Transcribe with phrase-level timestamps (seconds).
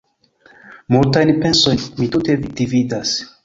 [0.95, 3.17] Multajn pensojn mi tute dividas.